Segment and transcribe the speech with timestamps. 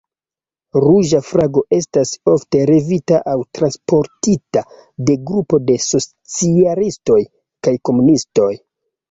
[0.83, 4.65] Ruĝa flago estas ofte levita aŭ transportita
[5.11, 7.21] de grupo de socialistoj
[7.69, 8.51] kaj komunistoj.